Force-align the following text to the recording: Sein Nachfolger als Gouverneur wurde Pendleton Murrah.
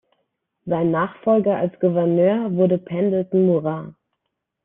Sein 0.65 0.89
Nachfolger 0.89 1.57
als 1.57 1.79
Gouverneur 1.79 2.53
wurde 2.55 2.79
Pendleton 2.79 3.45
Murrah. 3.45 3.93